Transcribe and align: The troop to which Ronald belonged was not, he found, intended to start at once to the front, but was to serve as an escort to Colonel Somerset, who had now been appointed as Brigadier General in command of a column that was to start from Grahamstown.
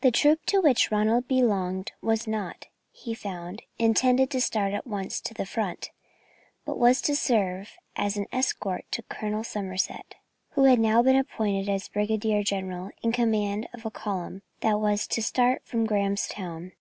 The 0.00 0.10
troop 0.10 0.44
to 0.46 0.60
which 0.60 0.90
Ronald 0.90 1.28
belonged 1.28 1.92
was 2.02 2.26
not, 2.26 2.66
he 2.90 3.14
found, 3.14 3.62
intended 3.78 4.30
to 4.32 4.40
start 4.40 4.74
at 4.74 4.84
once 4.84 5.20
to 5.20 5.32
the 5.32 5.46
front, 5.46 5.92
but 6.64 6.76
was 6.76 7.00
to 7.02 7.14
serve 7.14 7.76
as 7.94 8.16
an 8.16 8.26
escort 8.32 8.84
to 8.90 9.02
Colonel 9.04 9.44
Somerset, 9.44 10.16
who 10.54 10.64
had 10.64 10.80
now 10.80 11.04
been 11.04 11.14
appointed 11.14 11.68
as 11.68 11.88
Brigadier 11.88 12.42
General 12.42 12.90
in 13.00 13.12
command 13.12 13.68
of 13.72 13.86
a 13.86 13.92
column 13.92 14.42
that 14.58 14.80
was 14.80 15.06
to 15.06 15.22
start 15.22 15.64
from 15.64 15.86
Grahamstown. 15.86 16.72